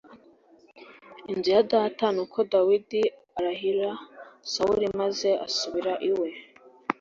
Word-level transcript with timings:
inzu 1.31 1.49
ya 1.55 1.63
data 1.73 2.05
Nuko 2.15 2.39
Dawidi 2.53 3.01
arahira 3.37 3.89
Sawuli 4.51 4.87
maze 4.99 5.29
asubira 5.45 5.93
iwe 6.09 6.29